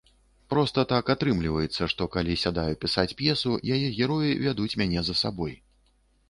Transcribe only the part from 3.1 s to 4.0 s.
п'есу, яе